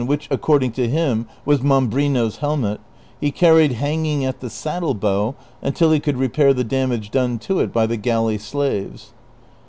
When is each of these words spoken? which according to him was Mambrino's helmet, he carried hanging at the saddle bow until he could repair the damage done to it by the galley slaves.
which 0.03 0.27
according 0.31 0.71
to 0.71 0.87
him 0.89 1.27
was 1.45 1.61
Mambrino's 1.61 2.37
helmet, 2.37 2.81
he 3.19 3.29
carried 3.29 3.73
hanging 3.73 4.25
at 4.25 4.39
the 4.39 4.49
saddle 4.49 4.95
bow 4.95 5.35
until 5.61 5.91
he 5.91 5.99
could 5.99 6.17
repair 6.17 6.55
the 6.55 6.63
damage 6.63 7.11
done 7.11 7.37
to 7.37 7.59
it 7.59 7.71
by 7.71 7.85
the 7.85 7.97
galley 7.97 8.39
slaves. 8.39 9.13